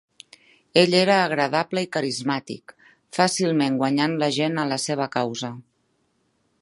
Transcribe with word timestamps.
Ell 0.83 0.95
era 0.99 1.17
agradable 1.25 1.83
i 1.85 1.89
carismàtic, 1.97 2.73
fàcilment 3.19 3.77
guanyant 3.83 4.17
la 4.25 4.31
gent 4.39 4.59
a 4.63 4.65
la 4.75 4.81
seva 4.89 5.09
causa. 5.19 5.53